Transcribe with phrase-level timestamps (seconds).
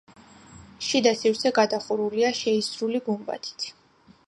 [0.85, 3.71] შიდა სივრცე გადახურულია შეისრული გუმბათით.